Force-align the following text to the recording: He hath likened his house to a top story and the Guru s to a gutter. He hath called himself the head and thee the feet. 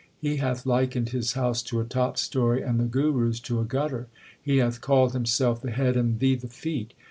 He 0.17 0.37
hath 0.37 0.65
likened 0.65 1.09
his 1.09 1.33
house 1.33 1.61
to 1.61 1.79
a 1.79 1.83
top 1.85 2.17
story 2.17 2.63
and 2.63 2.79
the 2.79 2.85
Guru 2.85 3.29
s 3.29 3.39
to 3.41 3.59
a 3.59 3.65
gutter. 3.65 4.07
He 4.41 4.57
hath 4.57 4.81
called 4.81 5.13
himself 5.13 5.61
the 5.61 5.69
head 5.69 5.95
and 5.95 6.17
thee 6.17 6.33
the 6.33 6.47
feet. 6.47 6.95